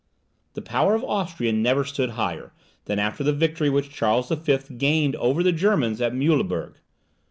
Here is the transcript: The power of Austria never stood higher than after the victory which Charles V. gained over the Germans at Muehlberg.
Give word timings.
The 0.55 0.63
power 0.63 0.95
of 0.95 1.03
Austria 1.03 1.53
never 1.53 1.83
stood 1.85 2.09
higher 2.17 2.53
than 2.85 2.97
after 2.97 3.23
the 3.23 3.31
victory 3.31 3.69
which 3.69 3.91
Charles 3.91 4.29
V. 4.29 4.57
gained 4.77 5.15
over 5.17 5.43
the 5.43 5.51
Germans 5.51 6.01
at 6.01 6.11
Muehlberg. 6.15 6.77